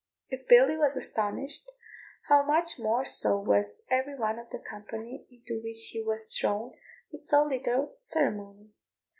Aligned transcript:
If 0.29 0.47
Billy 0.47 0.77
was 0.77 0.95
astonished, 0.95 1.69
how 2.27 2.41
much 2.41 2.79
more 2.79 3.05
so 3.05 3.37
was 3.39 3.83
every 3.91 4.15
one 4.17 4.39
of 4.39 4.49
the 4.49 4.57
company 4.57 5.27
into 5.29 5.61
which 5.63 5.89
he 5.91 6.01
was 6.01 6.35
thrown 6.35 6.73
with 7.11 7.23
so 7.23 7.43
little 7.43 7.97
ceremony. 7.99 8.71